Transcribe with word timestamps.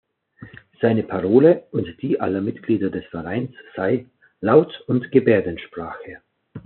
Seine 0.81 1.03
Parole 1.03 1.67
und 1.69 2.01
die 2.01 2.19
aller 2.19 2.41
Mitglieder 2.41 2.89
des 2.89 3.05
Vereins 3.11 3.51
sei: 3.75 4.07
Laut- 4.39 4.83
und 4.87 5.11
Gebärdensprache! 5.11 6.23